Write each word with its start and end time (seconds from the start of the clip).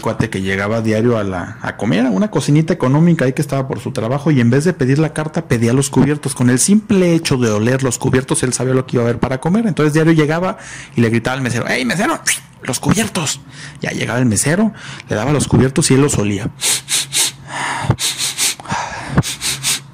cuate 0.00 0.30
que 0.30 0.42
llegaba 0.42 0.80
diario 0.80 1.18
a, 1.18 1.24
la, 1.24 1.58
a 1.62 1.76
comer 1.76 2.06
a 2.06 2.10
una 2.10 2.30
cocinita 2.30 2.72
económica 2.72 3.24
ahí 3.24 3.32
que 3.32 3.42
estaba 3.42 3.68
por 3.68 3.80
su 3.80 3.92
trabajo 3.92 4.30
y 4.30 4.40
en 4.40 4.50
vez 4.50 4.64
de 4.64 4.72
pedir 4.72 4.98
la 4.98 5.12
carta 5.12 5.48
pedía 5.48 5.72
los 5.72 5.90
cubiertos. 5.90 6.34
Con 6.34 6.50
el 6.50 6.58
simple 6.58 7.14
hecho 7.14 7.36
de 7.36 7.50
oler 7.50 7.82
los 7.82 7.98
cubiertos 7.98 8.42
él 8.42 8.52
sabía 8.52 8.74
lo 8.74 8.86
que 8.86 8.96
iba 8.96 9.04
a 9.04 9.08
haber 9.08 9.20
para 9.20 9.40
comer. 9.40 9.66
Entonces 9.66 9.92
diario 9.92 10.12
llegaba 10.12 10.58
y 10.96 11.00
le 11.00 11.10
gritaba 11.10 11.36
al 11.36 11.42
mesero, 11.42 11.66
¡Ey, 11.68 11.84
mesero! 11.84 12.20
Los 12.62 12.80
cubiertos. 12.80 13.40
Ya 13.80 13.90
llegaba 13.90 14.18
el 14.18 14.26
mesero, 14.26 14.72
le 15.08 15.16
daba 15.16 15.32
los 15.32 15.48
cubiertos 15.48 15.90
y 15.90 15.94
él 15.94 16.00
los 16.00 16.16
olía. 16.18 16.50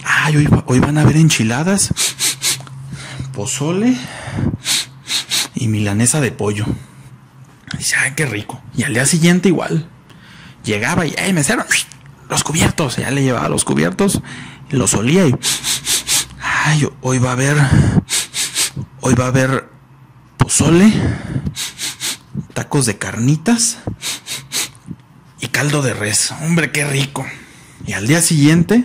Ay, 0.05 0.37
hoy, 0.37 0.48
hoy 0.67 0.79
van 0.79 0.98
a 0.98 1.03
haber 1.03 1.17
enchiladas, 1.17 1.93
pozole 3.35 3.96
y 5.55 5.69
milanesa 5.69 6.20
de 6.20 6.30
pollo. 6.30 6.66
Dice, 7.77 7.96
ay, 7.96 8.12
qué 8.14 8.27
rico. 8.27 8.60
Y 8.77 8.84
al 8.84 8.95
día 8.95 9.06
siguiente 9.06 9.48
igual. 9.48 9.88
Llegaba 10.64 11.06
y, 11.06 11.14
ay, 11.19 11.32
mesero, 11.32 11.64
los 12.28 12.45
cubiertos. 12.45 12.96
Ya 12.96 13.10
le 13.10 13.23
llevaba 13.23 13.48
los 13.48 13.64
cubiertos, 13.64 14.20
los 14.70 14.95
olía 14.95 15.27
y, 15.27 15.34
ay, 16.41 16.88
hoy 17.01 17.18
va 17.18 17.30
a 17.30 17.32
haber, 17.32 17.56
hoy 19.01 19.15
va 19.15 19.24
a 19.24 19.28
haber 19.28 19.68
pozole, 20.37 20.92
tacos 22.54 22.87
de 22.87 22.98
carnitas 22.98 23.78
y 25.41 25.48
caldo 25.48 25.82
de 25.82 25.95
res. 25.95 26.32
Hombre, 26.42 26.70
qué 26.73 26.84
rico. 26.84 27.27
Y 27.87 27.95
al 27.95 28.06
día 28.06 28.20
siguiente, 28.20 28.84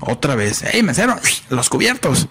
otra 0.00 0.34
vez, 0.34 0.64
hey, 0.70 0.82
mesero, 0.82 1.18
los 1.48 1.68
cubiertos. 1.68 2.28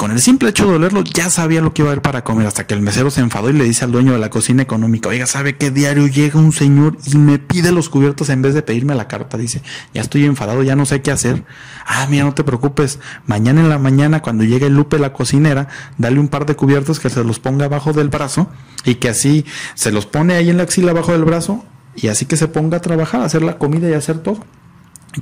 Con 0.00 0.12
el 0.12 0.20
simple 0.22 0.48
hecho 0.48 0.66
de 0.66 0.76
olerlo 0.76 1.04
ya 1.04 1.28
sabía 1.28 1.60
lo 1.60 1.74
que 1.74 1.82
iba 1.82 1.90
a 1.90 1.92
haber 1.92 2.00
para 2.00 2.24
comer 2.24 2.46
hasta 2.46 2.66
que 2.66 2.72
el 2.72 2.80
mesero 2.80 3.10
se 3.10 3.20
enfadó 3.20 3.50
y 3.50 3.52
le 3.52 3.64
dice 3.64 3.84
al 3.84 3.92
dueño 3.92 4.14
de 4.14 4.18
la 4.18 4.30
cocina 4.30 4.62
económica, 4.62 5.10
oiga, 5.10 5.26
¿sabe 5.26 5.58
qué 5.58 5.70
diario 5.70 6.06
llega 6.06 6.40
un 6.40 6.52
señor 6.52 6.96
y 7.04 7.18
me 7.18 7.38
pide 7.38 7.70
los 7.70 7.90
cubiertos 7.90 8.30
en 8.30 8.40
vez 8.40 8.54
de 8.54 8.62
pedirme 8.62 8.94
la 8.94 9.08
carta? 9.08 9.36
Dice, 9.36 9.60
ya 9.92 10.00
estoy 10.00 10.24
enfadado, 10.24 10.62
ya 10.62 10.74
no 10.74 10.86
sé 10.86 11.02
qué 11.02 11.10
hacer. 11.10 11.44
Ah, 11.84 12.06
mira, 12.08 12.24
no 12.24 12.32
te 12.32 12.44
preocupes, 12.44 12.98
mañana 13.26 13.60
en 13.60 13.68
la 13.68 13.78
mañana 13.78 14.22
cuando 14.22 14.42
llegue 14.42 14.70
Lupe 14.70 14.98
la 14.98 15.12
cocinera, 15.12 15.68
dale 15.98 16.18
un 16.18 16.28
par 16.28 16.46
de 16.46 16.56
cubiertos 16.56 16.98
que 16.98 17.10
se 17.10 17.22
los 17.22 17.38
ponga 17.38 17.66
abajo 17.66 17.92
del 17.92 18.08
brazo 18.08 18.48
y 18.86 18.94
que 18.94 19.10
así 19.10 19.44
se 19.74 19.92
los 19.92 20.06
pone 20.06 20.32
ahí 20.32 20.48
en 20.48 20.56
la 20.56 20.62
axila 20.62 20.92
abajo 20.92 21.12
del 21.12 21.26
brazo 21.26 21.62
y 21.94 22.08
así 22.08 22.24
que 22.24 22.38
se 22.38 22.48
ponga 22.48 22.78
a 22.78 22.80
trabajar, 22.80 23.20
a 23.20 23.24
hacer 23.26 23.42
la 23.42 23.58
comida 23.58 23.90
y 23.90 23.92
a 23.92 23.98
hacer 23.98 24.20
todo. 24.20 24.46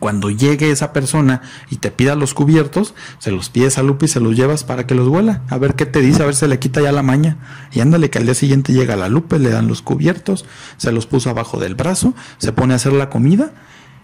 Cuando 0.01 0.31
llegue 0.31 0.71
esa 0.71 0.93
persona 0.93 1.41
y 1.71 1.77
te 1.77 1.91
pida 1.91 2.15
los 2.15 2.35
cubiertos, 2.35 2.95
se 3.19 3.31
los 3.31 3.49
pides 3.49 3.79
a 3.79 3.83
Lupe 3.83 4.05
y 4.05 4.09
se 4.09 4.21
los 4.21 4.37
llevas 4.37 4.63
para 4.63 4.87
que 4.87 4.95
los 4.95 5.09
huela. 5.09 5.43
A 5.49 5.57
ver 5.57 5.77
qué 5.77 5.87
te 5.87 6.01
dice, 6.01 6.23
a 6.23 6.27
ver 6.27 6.35
si 6.35 6.47
le 6.47 6.59
quita 6.59 6.83
ya 6.83 6.93
la 6.93 7.03
maña. 7.03 7.39
Y 7.73 7.81
ándale 7.81 8.11
que 8.11 8.19
al 8.19 8.27
día 8.27 8.35
siguiente 8.35 8.75
llega 8.75 8.97
la 8.97 9.09
Lupe, 9.09 9.39
le 9.39 9.49
dan 9.49 9.67
los 9.67 9.81
cubiertos, 9.81 10.45
se 10.77 10.93
los 10.93 11.07
puso 11.07 11.31
abajo 11.31 11.59
del 11.59 11.75
brazo, 11.75 12.15
se 12.37 12.53
pone 12.53 12.75
a 12.75 12.77
hacer 12.77 12.93
la 12.93 13.09
comida 13.09 13.53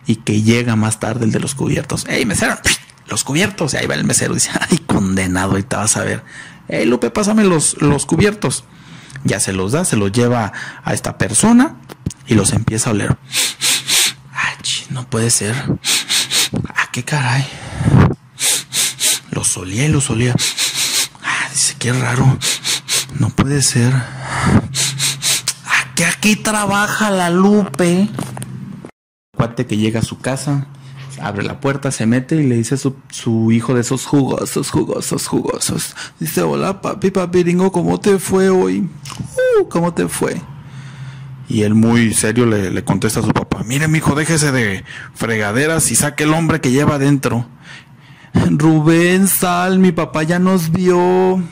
y 0.07 0.17
que 0.17 0.41
llega 0.41 0.75
más 0.75 1.01
tarde 1.01 1.27
el 1.27 1.33
de 1.33 1.41
los 1.41 1.55
cubiertos. 1.55 2.07
¡Ey, 2.09 2.25
mesero! 2.25 2.57
Los 3.07 3.23
cubiertos. 3.23 3.75
Y 3.75 3.77
ahí 3.77 3.87
va 3.87 3.95
el 3.95 4.05
mesero 4.05 4.33
y 4.33 4.37
dice, 4.37 4.51
¡ay, 4.71 4.79
condenado! 4.79 5.59
Y 5.59 5.63
te 5.65 5.77
vas 5.77 5.99
a 5.99 6.05
ver. 6.05 6.23
¡Ey, 6.69 6.87
Lupe, 6.87 7.11
pásame 7.11 7.45
los, 7.45 7.81
los 7.83 8.07
cubiertos! 8.07 8.65
Ya 9.25 9.39
se 9.39 9.53
los 9.53 9.73
da, 9.73 9.85
se 9.85 9.97
los 9.97 10.13
lleva 10.13 10.53
a 10.83 10.95
esta 10.95 11.19
persona 11.19 11.77
y 12.27 12.35
los 12.35 12.53
empieza 12.55 12.89
a 12.89 12.93
oler. 12.95 13.17
No 14.95 15.11
puede 15.11 15.29
ser. 15.31 15.57
Ah, 16.69 16.89
qué 16.93 17.03
caray. 17.03 17.45
Lo 19.33 19.43
solía 19.43 19.87
y 19.87 19.89
lo 19.89 20.01
solía. 20.01 20.37
Ah, 21.21 21.49
dice, 21.53 21.75
qué 21.81 21.93
raro. 21.93 22.39
No 23.19 23.31
puede 23.31 23.61
ser. 23.61 23.93
Ah, 23.93 24.63
que 25.97 26.05
aquí 26.05 26.37
trabaja 26.37 27.11
la 27.11 27.31
Lupe. 27.31 28.09
Cuate 29.37 29.67
que 29.67 29.79
llega 29.79 29.99
a 29.99 30.05
su 30.05 30.21
casa, 30.21 30.69
abre 31.21 31.43
la 31.43 31.59
puerta, 31.59 31.91
se 31.91 32.07
mete 32.07 32.37
y 32.37 32.47
le 32.47 32.55
dice 32.55 32.77
a 32.77 32.79
su, 32.79 33.51
hijo 33.51 33.75
de 33.75 33.81
esos 33.81 34.07
jugosos, 34.07 34.71
jugosos, 34.71 35.27
jugosos. 35.27 35.97
Dice, 36.21 36.43
hola 36.43 36.81
papi, 36.81 37.11
papi, 37.11 37.43
ringo, 37.43 37.73
¿cómo 37.73 37.99
te 37.99 38.21
fue 38.21 38.49
hoy? 38.49 38.89
Uh, 39.59 39.69
¿Cómo 39.69 39.93
te 39.93 40.07
fue? 40.07 40.41
Y 41.49 41.63
él 41.63 41.75
muy 41.75 42.15
serio 42.15 42.47
le, 42.47 42.71
le 42.71 42.85
contesta 42.85 43.21
a 43.21 43.23
su 43.23 43.33
papá, 43.33 43.63
mire 43.65 43.87
mi 43.89 43.99
hijo, 43.99 44.15
déjese 44.15 44.51
de 44.51 44.85
fregaderas 45.15 45.91
y 45.91 45.97
saque 45.97 46.25
el 46.25 46.33
hombre 46.33 46.61
que 46.61 46.71
lleva 46.71 46.95
adentro. 46.95 47.47
Rubén, 48.51 49.29
sal, 49.29 49.79
mi 49.79 49.93
papá 49.93 50.23
ya 50.23 50.39
nos 50.39 50.71
vio. 50.71 51.43